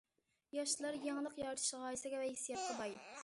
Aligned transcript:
ياشلار 0.59 0.97
يېڭىلىق 1.03 1.37
يارىتىش 1.43 1.69
غايىسىگە 1.83 2.23
ۋە 2.25 2.33
ھېسسىياتقا 2.33 2.81
باي. 2.81 2.99